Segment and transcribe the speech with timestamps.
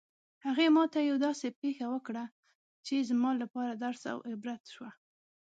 [0.45, 2.23] هغې ما ته یوه داسې پېښه وکړه
[2.85, 4.91] چې زما لپاره درس او عبرت شوه